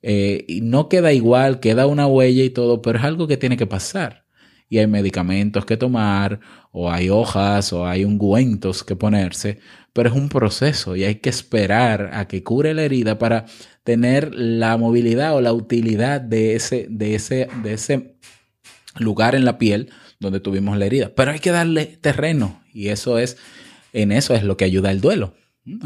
eh, 0.03 0.45
y 0.49 0.61
no 0.61 0.89
queda 0.89 1.13
igual, 1.13 1.61
queda 1.61 1.87
una 1.87 2.07
huella 2.07 2.45
y 2.45 2.51
todo, 2.51 2.83
pero 2.83 2.99
es 2.99 3.05
algo 3.05 3.27
que 3.29 3.37
tiene 3.37 3.57
que 3.57 3.67
pasar. 3.67 4.27
Y 4.69 4.79
hay 4.79 4.87
medicamentos 4.87 5.67
que 5.67 5.77
tomar, 5.77 6.41
o 6.73 6.91
hay 6.91 7.11
hojas, 7.11 7.73
o 7.73 7.87
hay 7.87 8.05
ungüentos 8.05 8.85
que 8.85 8.97
ponerse, 8.97 9.59
pero 9.93 10.09
es 10.09 10.15
un 10.15 10.29
proceso 10.29 10.97
y 10.97 11.05
hay 11.05 11.17
que 11.17 11.29
esperar 11.31 12.11
a 12.15 12.27
que 12.27 12.43
cure 12.43 12.73
la 12.75 12.83
herida 12.83 13.19
para 13.19 13.45
tener 13.85 14.35
la 14.35 14.77
movilidad 14.77 15.35
o 15.35 15.41
la 15.41 15.53
utilidad 15.53 16.21
de 16.21 16.55
ese, 16.55 16.87
de 16.89 17.15
ese, 17.15 17.49
de 17.63 17.73
ese 17.75 18.17
lugar 18.99 19.35
en 19.35 19.45
la 19.45 19.59
piel 19.59 19.91
donde 20.21 20.41
tuvimos 20.41 20.77
la 20.77 20.87
herida. 20.87 21.13
Pero 21.15 21.33
hay 21.33 21.41
que 21.41 21.51
darle 21.51 21.87
terreno 21.87 22.63
y 22.73 22.89
eso 22.89 23.19
es 23.19 23.37
en 23.93 24.13
eso 24.13 24.35
es 24.35 24.43
lo 24.43 24.57
que 24.57 24.65
ayuda 24.65 24.91
el 24.91 25.01
duelo. 25.01 25.35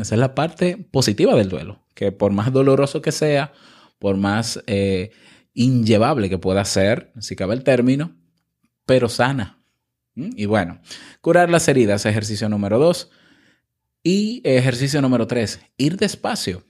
Esa 0.00 0.14
es 0.14 0.20
la 0.20 0.34
parte 0.34 0.76
positiva 0.90 1.34
del 1.34 1.48
duelo, 1.48 1.84
que 1.94 2.12
por 2.12 2.32
más 2.32 2.52
doloroso 2.52 3.02
que 3.02 3.12
sea, 3.12 3.52
por 3.98 4.16
más 4.16 4.62
eh, 4.66 5.10
inllevable 5.52 6.30
que 6.30 6.38
pueda 6.38 6.64
ser, 6.64 7.12
si 7.20 7.36
cabe 7.36 7.54
el 7.54 7.64
término, 7.64 8.16
pero 8.86 9.08
sana. 9.08 9.58
Y 10.14 10.46
bueno, 10.46 10.80
curar 11.20 11.50
las 11.50 11.68
heridas, 11.68 12.06
ejercicio 12.06 12.48
número 12.48 12.78
dos. 12.78 13.10
Y 14.02 14.40
ejercicio 14.44 15.02
número 15.02 15.26
tres, 15.26 15.60
ir 15.76 15.96
despacio. 15.96 16.64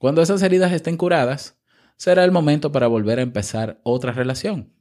Cuando 0.00 0.22
esas 0.22 0.40
heridas 0.40 0.72
estén 0.72 0.96
curadas, 0.96 1.58
será 1.98 2.24
el 2.24 2.32
momento 2.32 2.72
para 2.72 2.86
volver 2.86 3.18
a 3.18 3.22
empezar 3.22 3.82
otra 3.82 4.12
relación. 4.12 4.72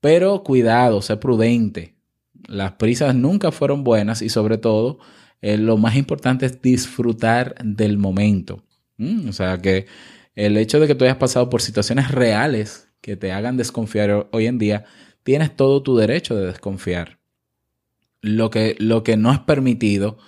Pero 0.00 0.42
cuidado, 0.42 1.00
sé 1.00 1.16
prudente. 1.16 1.94
Las 2.48 2.72
prisas 2.72 3.14
nunca 3.14 3.52
fueron 3.52 3.84
buenas 3.84 4.20
y 4.20 4.28
sobre 4.28 4.58
todo 4.58 4.98
eh, 5.42 5.58
lo 5.58 5.76
más 5.76 5.94
importante 5.94 6.44
es 6.44 6.60
disfrutar 6.60 7.54
del 7.62 7.98
momento. 7.98 8.64
O 9.28 9.32
sea 9.32 9.58
que 9.58 9.86
el 10.34 10.56
hecho 10.56 10.80
de 10.80 10.88
que 10.88 10.96
tú 10.96 11.04
hayas 11.04 11.16
pasado 11.16 11.48
por 11.48 11.62
situaciones 11.62 12.10
reales 12.10 12.88
que 13.00 13.14
te 13.14 13.30
hagan 13.30 13.56
desconfiar 13.56 14.26
hoy 14.32 14.46
en 14.48 14.58
día, 14.58 14.86
tienes 15.22 15.54
todo 15.54 15.84
tu 15.84 15.96
derecho 15.96 16.34
de 16.34 16.46
desconfiar. 16.46 17.20
Lo 18.22 18.50
que, 18.50 18.74
lo 18.80 19.04
que 19.04 19.16
no 19.16 19.32
es 19.32 19.38
permitido 19.38 20.18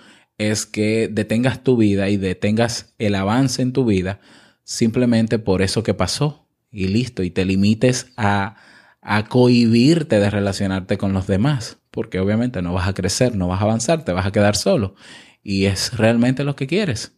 es 0.51 0.67
que 0.67 1.09
detengas 1.09 1.63
tu 1.63 1.77
vida 1.77 2.09
y 2.09 2.17
detengas 2.17 2.95
el 2.99 3.15
avance 3.15 3.63
en 3.63 3.73
tu 3.73 3.85
vida 3.85 4.21
simplemente 4.65 5.39
por 5.39 5.63
eso 5.63 5.83
que 5.83 5.95
pasó 5.95 6.47
y 6.71 6.89
listo, 6.89 7.23
y 7.23 7.31
te 7.31 7.45
limites 7.45 8.13
a, 8.17 8.57
a 9.03 9.25
cohibirte 9.27 10.19
de 10.21 10.31
relacionarte 10.31 10.97
con 10.97 11.13
los 11.13 11.27
demás 11.27 11.79
porque 11.93 12.19
obviamente 12.19 12.63
no 12.63 12.73
vas 12.73 12.89
a 12.89 12.95
crecer, 12.95 13.37
no 13.37 13.47
vas 13.47 13.61
a 13.61 13.65
avanzar, 13.65 14.05
te 14.05 14.13
vas 14.13 14.27
a 14.27 14.33
quedar 14.33 14.57
solo. 14.57 14.97
Y 15.45 15.67
es 15.67 15.97
realmente 15.97 16.43
lo 16.43 16.57
que 16.57 16.67
quieres. 16.67 17.13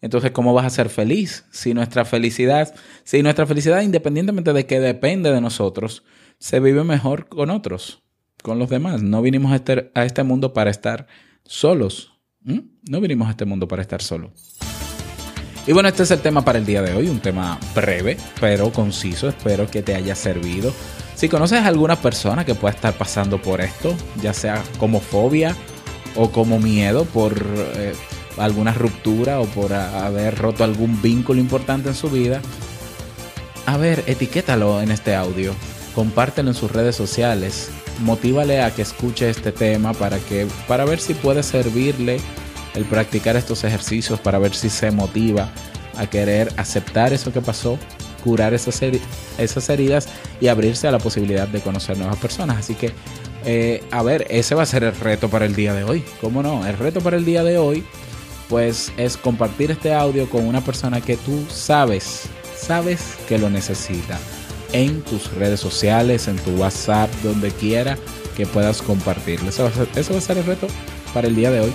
Entonces, 0.00 0.30
¿cómo 0.30 0.52
vas 0.52 0.66
a 0.66 0.70
ser 0.70 0.90
feliz 0.90 1.46
si 1.50 1.72
nuestra 1.72 2.04
felicidad, 2.04 2.74
si 3.02 3.22
nuestra 3.22 3.46
felicidad, 3.46 3.80
independientemente 3.80 4.52
de 4.52 4.66
que 4.66 4.78
depende 4.78 5.32
de 5.32 5.40
nosotros, 5.40 6.04
se 6.38 6.60
vive 6.60 6.84
mejor 6.84 7.28
con 7.28 7.50
otros, 7.50 8.02
con 8.42 8.58
los 8.58 8.68
demás? 8.68 9.02
No 9.02 9.22
vinimos 9.22 9.52
a 9.52 9.56
este, 9.56 9.90
a 9.94 10.04
este 10.04 10.22
mundo 10.22 10.52
para 10.52 10.70
estar 10.70 11.06
solos. 11.46 12.12
No 12.42 13.00
vinimos 13.00 13.28
a 13.28 13.32
este 13.32 13.44
mundo 13.44 13.66
para 13.66 13.82
estar 13.82 14.02
solos. 14.02 14.30
Y 15.66 15.72
bueno, 15.72 15.88
este 15.88 16.04
es 16.04 16.10
el 16.12 16.20
tema 16.20 16.44
para 16.44 16.58
el 16.58 16.66
día 16.66 16.80
de 16.80 16.94
hoy, 16.94 17.08
un 17.08 17.18
tema 17.18 17.58
breve, 17.74 18.16
pero 18.40 18.72
conciso. 18.72 19.28
Espero 19.28 19.68
que 19.68 19.82
te 19.82 19.96
haya 19.96 20.14
servido 20.14 20.72
si 21.16 21.30
conoces 21.30 21.60
a 21.60 21.68
alguna 21.68 21.96
persona 21.96 22.44
que 22.44 22.54
pueda 22.54 22.74
estar 22.74 22.92
pasando 22.92 23.40
por 23.40 23.62
esto, 23.62 23.96
ya 24.20 24.34
sea 24.34 24.62
como 24.78 25.00
fobia 25.00 25.56
o 26.14 26.30
como 26.30 26.60
miedo 26.60 27.06
por 27.06 27.42
eh, 27.76 27.94
alguna 28.36 28.74
ruptura 28.74 29.40
o 29.40 29.46
por 29.46 29.72
haber 29.72 30.36
roto 30.36 30.62
algún 30.62 31.00
vínculo 31.00 31.40
importante 31.40 31.88
en 31.88 31.94
su 31.94 32.10
vida, 32.10 32.42
a 33.64 33.78
ver, 33.78 34.04
etiquétalo 34.06 34.82
en 34.82 34.90
este 34.90 35.14
audio, 35.14 35.54
compártelo 35.94 36.50
en 36.50 36.54
sus 36.54 36.70
redes 36.70 36.94
sociales, 36.94 37.70
motívale 38.00 38.62
a 38.62 38.70
que 38.74 38.82
escuche 38.82 39.30
este 39.30 39.52
tema 39.52 39.92
para 39.92 40.18
que 40.18 40.46
para 40.68 40.84
ver 40.84 41.00
si 41.00 41.14
puede 41.14 41.42
servirle 41.42 42.18
el 42.74 42.84
practicar 42.84 43.36
estos 43.36 43.64
ejercicios 43.64 44.20
para 44.20 44.38
ver 44.38 44.54
si 44.54 44.68
se 44.68 44.90
motiva 44.90 45.50
a 45.96 46.06
querer 46.06 46.52
aceptar 46.56 47.12
eso 47.12 47.32
que 47.32 47.40
pasó 47.40 47.78
curar 48.26 48.54
esas, 48.54 48.82
esas 49.38 49.68
heridas 49.68 50.08
y 50.40 50.48
abrirse 50.48 50.88
a 50.88 50.90
la 50.90 50.98
posibilidad 50.98 51.46
de 51.46 51.60
conocer 51.60 51.96
nuevas 51.96 52.16
personas. 52.18 52.58
Así 52.58 52.74
que, 52.74 52.92
eh, 53.44 53.84
a 53.92 54.02
ver, 54.02 54.26
ese 54.28 54.56
va 54.56 54.64
a 54.64 54.66
ser 54.66 54.82
el 54.82 54.96
reto 54.96 55.30
para 55.30 55.46
el 55.46 55.54
día 55.54 55.72
de 55.72 55.84
hoy. 55.84 56.04
¿Cómo 56.20 56.42
no? 56.42 56.66
El 56.66 56.76
reto 56.76 57.00
para 57.00 57.16
el 57.16 57.24
día 57.24 57.44
de 57.44 57.56
hoy, 57.56 57.84
pues, 58.48 58.92
es 58.96 59.16
compartir 59.16 59.70
este 59.70 59.94
audio 59.94 60.28
con 60.28 60.44
una 60.44 60.60
persona 60.60 61.00
que 61.00 61.16
tú 61.16 61.46
sabes, 61.48 62.22
sabes 62.58 63.14
que 63.28 63.38
lo 63.38 63.48
necesita. 63.48 64.18
En 64.76 65.00
tus 65.00 65.32
redes 65.32 65.58
sociales, 65.58 66.28
en 66.28 66.36
tu 66.36 66.50
WhatsApp, 66.50 67.10
donde 67.22 67.50
quiera 67.50 67.96
que 68.36 68.44
puedas 68.44 68.82
compartirlo. 68.82 69.48
Eso 69.48 69.62
va 69.62 69.70
a 69.70 70.20
ser, 70.20 70.36
el 70.36 70.44
reto 70.44 70.66
para 71.14 71.28
el 71.28 71.34
día 71.34 71.50
de 71.50 71.60
hoy. 71.60 71.72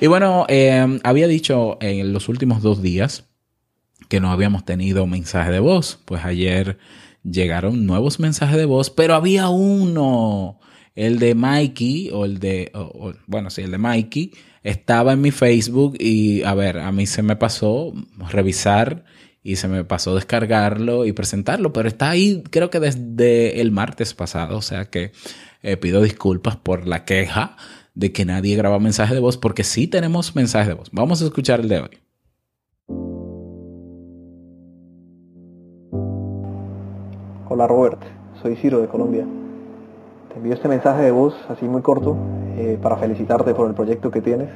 Y 0.00 0.08
bueno, 0.08 0.46
eh, 0.48 0.98
había 1.04 1.28
dicho 1.28 1.78
en 1.80 2.12
los 2.12 2.28
últimos 2.28 2.60
dos 2.60 2.82
días 2.82 3.28
que 4.08 4.18
no 4.18 4.32
habíamos 4.32 4.64
tenido 4.64 5.06
mensaje 5.06 5.52
de 5.52 5.60
voz. 5.60 6.00
Pues 6.04 6.24
ayer 6.24 6.78
llegaron 7.22 7.86
nuevos 7.86 8.18
mensajes 8.18 8.56
de 8.56 8.64
voz, 8.64 8.90
pero 8.90 9.14
había 9.14 9.48
uno 9.48 10.58
el 10.96 11.20
de 11.20 11.36
Mikey 11.36 12.10
o 12.12 12.24
el 12.24 12.40
de, 12.40 12.72
bueno, 13.28 13.50
sí, 13.50 13.62
el 13.62 13.70
de 13.70 13.78
Mikey 13.78 14.32
estaba 14.64 15.12
en 15.12 15.20
mi 15.20 15.30
Facebook 15.30 15.94
y 16.00 16.42
a 16.42 16.54
ver, 16.54 16.78
a 16.80 16.90
mí 16.90 17.06
se 17.06 17.22
me 17.22 17.36
pasó 17.36 17.92
revisar 18.30 19.04
y 19.42 19.56
se 19.56 19.68
me 19.68 19.84
pasó 19.84 20.14
descargarlo 20.14 21.04
y 21.04 21.12
presentarlo, 21.12 21.72
pero 21.72 21.88
está 21.88 22.10
ahí 22.10 22.42
creo 22.50 22.70
que 22.70 22.80
desde 22.80 23.60
el 23.60 23.72
martes 23.72 24.14
pasado, 24.14 24.56
o 24.56 24.62
sea 24.62 24.86
que 24.86 25.12
eh, 25.62 25.76
pido 25.76 26.02
disculpas 26.02 26.56
por 26.56 26.86
la 26.86 27.04
queja 27.04 27.56
de 27.94 28.12
que 28.12 28.24
nadie 28.24 28.56
graba 28.56 28.78
mensaje 28.78 29.14
de 29.14 29.20
voz, 29.20 29.36
porque 29.36 29.64
sí 29.64 29.86
tenemos 29.86 30.34
mensaje 30.34 30.68
de 30.68 30.74
voz. 30.74 30.88
Vamos 30.92 31.20
a 31.22 31.26
escuchar 31.26 31.60
el 31.60 31.68
de 31.68 31.80
hoy. 31.80 31.98
Hola 37.48 37.66
Robert, 37.66 38.00
soy 38.40 38.56
Ciro 38.56 38.80
de 38.80 38.88
Colombia. 38.88 39.26
Te 40.30 40.36
envío 40.38 40.54
este 40.54 40.68
mensaje 40.68 41.02
de 41.02 41.10
voz 41.10 41.34
así 41.50 41.66
muy 41.66 41.82
corto 41.82 42.16
eh, 42.56 42.78
para 42.80 42.96
felicitarte 42.96 43.54
por 43.54 43.68
el 43.68 43.74
proyecto 43.74 44.10
que 44.10 44.22
tienes. 44.22 44.48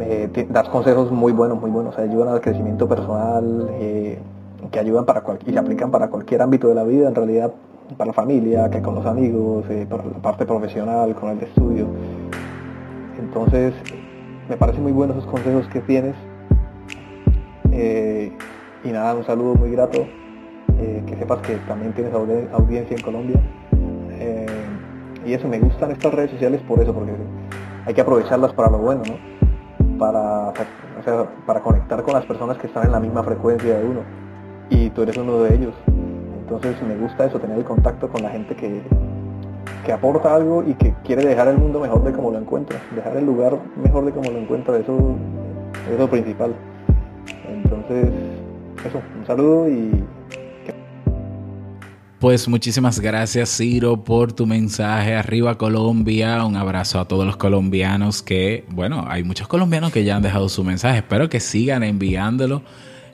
Me 0.00 0.30
das 0.48 0.66
consejos 0.70 1.10
muy 1.12 1.30
buenos, 1.32 1.60
muy 1.60 1.70
buenos, 1.70 1.98
ayudan 1.98 2.28
al 2.28 2.40
crecimiento 2.40 2.88
personal, 2.88 3.68
eh, 3.72 4.18
que 4.70 4.78
ayudan 4.78 5.04
para 5.04 5.22
y 5.46 5.52
se 5.52 5.58
aplican 5.58 5.90
para 5.90 6.08
cualquier 6.08 6.40
ámbito 6.40 6.68
de 6.68 6.74
la 6.74 6.84
vida, 6.84 7.06
en 7.06 7.14
realidad 7.14 7.52
para 7.98 8.08
la 8.08 8.14
familia, 8.14 8.70
que 8.70 8.80
con 8.80 8.94
los 8.94 9.04
amigos, 9.04 9.66
eh, 9.68 9.86
para 9.86 10.06
la 10.06 10.18
parte 10.22 10.46
profesional, 10.46 11.14
con 11.14 11.28
el 11.28 11.42
estudio. 11.42 11.86
Entonces, 13.18 13.74
me 14.48 14.56
parecen 14.56 14.82
muy 14.82 14.92
buenos 14.92 15.18
esos 15.18 15.28
consejos 15.28 15.68
que 15.68 15.80
tienes. 15.80 16.14
y 18.82 18.88
nada, 18.88 19.14
un 19.14 19.24
saludo 19.24 19.54
muy 19.54 19.70
grato 19.70 20.06
eh, 20.80 21.02
que 21.06 21.14
sepas 21.16 21.40
que 21.40 21.56
también 21.68 21.92
tienes 21.92 22.14
audiencia 22.14 22.96
en 22.96 23.02
Colombia. 23.02 23.38
Eh, 24.12 24.46
y 25.26 25.34
eso, 25.34 25.46
me 25.46 25.58
gustan 25.58 25.90
estas 25.90 26.14
redes 26.14 26.30
sociales 26.30 26.62
por 26.66 26.80
eso, 26.80 26.94
porque 26.94 27.12
hay 27.84 27.92
que 27.92 28.00
aprovecharlas 28.00 28.54
para 28.54 28.70
lo 28.70 28.78
bueno, 28.78 29.02
¿no? 29.06 29.49
Para, 30.00 30.52
para 31.46 31.60
conectar 31.60 32.02
con 32.02 32.14
las 32.14 32.24
personas 32.24 32.56
que 32.56 32.66
están 32.66 32.86
en 32.86 32.92
la 32.92 33.00
misma 33.00 33.22
frecuencia 33.22 33.78
de 33.78 33.84
uno. 33.84 34.00
Y 34.70 34.88
tú 34.90 35.02
eres 35.02 35.16
uno 35.16 35.42
de 35.42 35.54
ellos. 35.54 35.74
Entonces 36.40 36.82
me 36.82 36.96
gusta 36.96 37.26
eso, 37.26 37.38
tener 37.38 37.58
el 37.58 37.64
contacto 37.64 38.08
con 38.08 38.22
la 38.22 38.30
gente 38.30 38.56
que, 38.56 38.82
que 39.84 39.92
aporta 39.92 40.34
algo 40.34 40.64
y 40.66 40.74
que 40.74 40.94
quiere 41.04 41.24
dejar 41.24 41.48
el 41.48 41.58
mundo 41.58 41.80
mejor 41.80 42.02
de 42.02 42.12
como 42.12 42.30
lo 42.30 42.38
encuentra, 42.38 42.78
dejar 42.94 43.16
el 43.16 43.26
lugar 43.26 43.58
mejor 43.76 44.04
de 44.04 44.12
como 44.12 44.30
lo 44.30 44.38
encuentra, 44.38 44.76
eso 44.78 45.16
es 45.92 45.98
lo 45.98 46.08
principal. 46.08 46.54
Entonces, 47.46 48.10
eso, 48.84 49.00
un 49.18 49.26
saludo 49.26 49.68
y 49.68 50.04
pues 52.20 52.48
muchísimas 52.48 53.00
gracias 53.00 53.56
Ciro 53.56 54.04
por 54.04 54.34
tu 54.34 54.46
mensaje. 54.46 55.14
Arriba 55.14 55.56
Colombia, 55.56 56.44
un 56.44 56.54
abrazo 56.54 57.00
a 57.00 57.08
todos 57.08 57.24
los 57.24 57.38
colombianos 57.38 58.22
que, 58.22 58.64
bueno, 58.68 59.06
hay 59.08 59.24
muchos 59.24 59.48
colombianos 59.48 59.90
que 59.90 60.04
ya 60.04 60.16
han 60.16 60.22
dejado 60.22 60.50
su 60.50 60.62
mensaje. 60.62 60.98
Espero 60.98 61.30
que 61.30 61.40
sigan 61.40 61.82
enviándolo. 61.82 62.62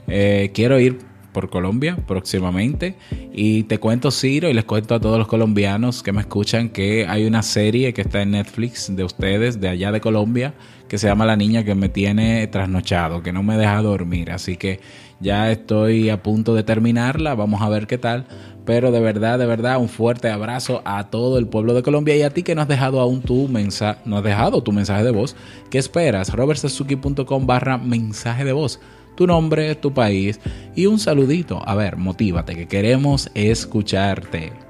Eh, 0.09 0.51
quiero 0.53 0.81
ir 0.81 0.99
por 1.37 1.51
Colombia 1.51 1.97
próximamente. 2.07 2.97
Y 3.33 3.65
te 3.65 3.79
cuento, 3.79 4.11
Ciro, 4.11 4.49
y 4.49 4.55
les 4.55 4.65
cuento 4.65 4.95
a 4.95 5.01
todos 5.01 5.19
los 5.19 5.29
colombianos 5.29 6.03
que 6.03 6.11
me 6.11 6.23
escuchan 6.23 6.71
que 6.71 7.07
hay 7.07 7.27
una 7.27 7.43
serie 7.43 7.93
que 7.93 8.01
está 8.01 8.23
en 8.23 8.31
Netflix 8.31 8.97
de 8.97 9.05
ustedes, 9.05 9.61
de 9.61 9.69
allá 9.69 9.93
de 9.93 10.01
Colombia, 10.01 10.55
que 10.89 10.97
se 10.97 11.07
llama 11.07 11.27
La 11.27 11.37
Niña 11.37 11.63
que 11.63 11.75
me 11.75 11.91
tiene 11.91 12.47
trasnochado, 12.47 13.23
que 13.23 13.35
no 13.35 13.43
me 13.43 13.59
deja 13.59 13.83
dormir. 13.83 14.31
Así 14.33 14.57
que 14.57 14.81
ya 15.21 15.51
estoy 15.51 16.11
a 16.11 16.23
punto 16.23 16.55
de 16.55 16.63
terminarla. 16.63 17.35
Vamos 17.35 17.63
a 17.63 17.69
ver 17.69 17.87
qué 17.87 17.99
tal. 17.99 18.27
Pero 18.65 18.91
de 18.91 19.01
verdad, 19.01 19.39
de 19.39 19.47
verdad, 19.47 19.79
un 19.79 19.89
fuerte 19.89 20.29
abrazo 20.29 20.83
a 20.85 21.09
todo 21.09 21.39
el 21.39 21.47
pueblo 21.47 21.73
de 21.73 21.85
Colombia 21.85 22.17
y 22.17 22.23
a 22.23 22.31
ti 22.31 22.43
que 22.43 22.55
no 22.57 22.63
has 22.63 22.69
dejado 22.69 23.01
aún 23.01 23.23
tu 23.23 23.47
mensaje, 23.47 24.01
no 24.05 24.17
has 24.19 24.25
dejado 24.25 24.63
tu 24.63 24.73
mensaje 24.73 25.05
de 25.05 25.13
voz. 25.13 25.37
¿Qué 25.71 25.79
esperas? 25.79 26.33
robertsazuki.com 26.33 27.47
barra 27.47 27.79
mensaje 27.79 28.45
de 28.45 28.53
voz. 28.53 28.81
Tu 29.15 29.27
nombre, 29.27 29.77
tu 29.77 29.95
país 29.95 30.41
y 30.75 30.87
un 30.87 30.99
saludito. 30.99 31.63
A 31.67 31.77
ver, 31.77 31.97
motívate, 31.97 32.57
que 32.57 32.67
queremos 32.67 33.31
escucharte. 33.35 34.66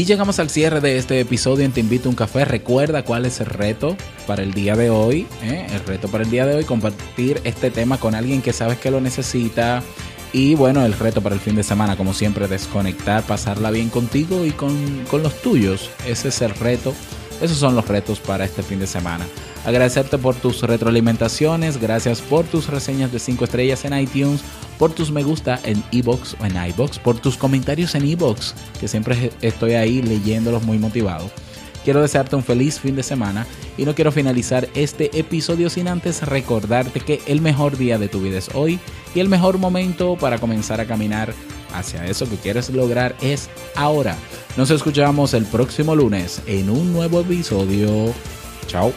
Y 0.00 0.06
llegamos 0.06 0.38
al 0.38 0.48
cierre 0.48 0.80
de 0.80 0.96
este 0.96 1.20
episodio 1.20 1.62
en 1.62 1.72
Te 1.72 1.80
Invito 1.80 2.08
a 2.08 2.10
un 2.10 2.16
Café. 2.16 2.46
Recuerda 2.46 3.04
cuál 3.04 3.26
es 3.26 3.38
el 3.40 3.44
reto 3.44 3.98
para 4.26 4.42
el 4.42 4.54
día 4.54 4.74
de 4.74 4.88
hoy. 4.88 5.26
¿eh? 5.42 5.66
El 5.70 5.80
reto 5.80 6.08
para 6.08 6.24
el 6.24 6.30
día 6.30 6.46
de 6.46 6.54
hoy, 6.54 6.64
compartir 6.64 7.38
este 7.44 7.70
tema 7.70 7.98
con 7.98 8.14
alguien 8.14 8.40
que 8.40 8.54
sabes 8.54 8.78
que 8.78 8.90
lo 8.90 9.02
necesita. 9.02 9.82
Y 10.32 10.54
bueno, 10.54 10.86
el 10.86 10.94
reto 10.94 11.20
para 11.20 11.34
el 11.34 11.40
fin 11.42 11.54
de 11.54 11.62
semana, 11.62 11.98
como 11.98 12.14
siempre, 12.14 12.48
desconectar, 12.48 13.24
pasarla 13.24 13.70
bien 13.70 13.90
contigo 13.90 14.46
y 14.46 14.52
con, 14.52 15.04
con 15.10 15.22
los 15.22 15.42
tuyos. 15.42 15.90
Ese 16.06 16.28
es 16.28 16.40
el 16.40 16.54
reto. 16.54 16.94
Esos 17.42 17.58
son 17.58 17.76
los 17.76 17.86
retos 17.86 18.20
para 18.20 18.46
este 18.46 18.62
fin 18.62 18.80
de 18.80 18.86
semana. 18.86 19.26
Agradecerte 19.64 20.16
por 20.16 20.34
tus 20.36 20.62
retroalimentaciones, 20.62 21.78
gracias 21.78 22.22
por 22.22 22.46
tus 22.46 22.68
reseñas 22.68 23.12
de 23.12 23.18
5 23.18 23.44
estrellas 23.44 23.84
en 23.84 23.98
iTunes, 23.98 24.40
por 24.78 24.92
tus 24.92 25.10
me 25.10 25.22
gusta 25.22 25.60
en 25.64 25.84
iBox 25.90 26.36
o 26.40 26.46
en 26.46 26.56
iBox, 26.70 26.98
por 26.98 27.18
tus 27.18 27.36
comentarios 27.36 27.94
en 27.94 28.06
iBox, 28.06 28.54
que 28.80 28.88
siempre 28.88 29.30
estoy 29.42 29.74
ahí 29.74 30.00
leyéndolos 30.00 30.62
muy 30.62 30.78
motivado. 30.78 31.30
Quiero 31.84 32.00
desearte 32.02 32.36
un 32.36 32.42
feliz 32.42 32.78
fin 32.78 32.96
de 32.96 33.02
semana 33.02 33.46
y 33.76 33.84
no 33.84 33.94
quiero 33.94 34.12
finalizar 34.12 34.68
este 34.74 35.18
episodio 35.18 35.70
sin 35.70 35.88
antes 35.88 36.22
recordarte 36.22 37.00
que 37.00 37.20
el 37.26 37.40
mejor 37.40 37.76
día 37.76 37.98
de 37.98 38.08
tu 38.08 38.20
vida 38.20 38.38
es 38.38 38.50
hoy 38.54 38.78
y 39.14 39.20
el 39.20 39.28
mejor 39.28 39.58
momento 39.58 40.16
para 40.16 40.38
comenzar 40.38 40.80
a 40.80 40.86
caminar 40.86 41.32
hacia 41.74 42.04
eso 42.06 42.28
que 42.28 42.36
quieres 42.36 42.70
lograr 42.70 43.14
es 43.22 43.48
ahora. 43.76 44.16
Nos 44.56 44.70
escuchamos 44.70 45.32
el 45.34 45.46
próximo 45.46 45.94
lunes 45.94 46.42
en 46.46 46.68
un 46.68 46.92
nuevo 46.92 47.20
episodio. 47.20 48.12
Chao. 48.66 48.92